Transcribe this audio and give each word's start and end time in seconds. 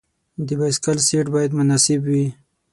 د 0.47 0.49
بایسکل 0.59 0.97
سیټ 1.07 1.25
باید 1.35 1.51
مناسب 1.59 1.99
وي. 2.09 2.25